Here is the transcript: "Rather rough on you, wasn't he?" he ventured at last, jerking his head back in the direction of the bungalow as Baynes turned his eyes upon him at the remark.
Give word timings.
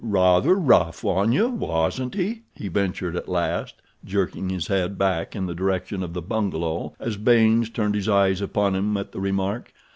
"Rather 0.03 0.55
rough 0.55 1.05
on 1.05 1.31
you, 1.31 1.47
wasn't 1.49 2.15
he?" 2.15 2.41
he 2.55 2.67
ventured 2.69 3.15
at 3.15 3.29
last, 3.29 3.75
jerking 4.03 4.49
his 4.49 4.65
head 4.65 4.97
back 4.97 5.35
in 5.35 5.45
the 5.45 5.53
direction 5.53 6.01
of 6.01 6.13
the 6.13 6.23
bungalow 6.23 6.95
as 6.99 7.17
Baynes 7.17 7.69
turned 7.69 7.93
his 7.93 8.09
eyes 8.09 8.41
upon 8.41 8.73
him 8.73 8.97
at 8.97 9.11
the 9.11 9.19
remark. 9.19 9.71